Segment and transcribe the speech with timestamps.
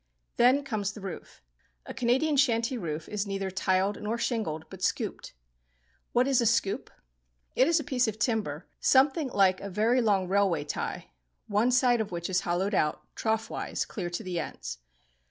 [0.37, 1.43] Then comes the roof.
[1.85, 5.33] A Canadian shanty roof is neither tiled nor shingled, but "scooped."
[6.11, 6.89] What is a "scoop"?
[7.55, 11.11] It is a piece of timber something like a very long railway tie,
[11.45, 14.79] one side of which is hollowed out, trough wise, clear to the ends.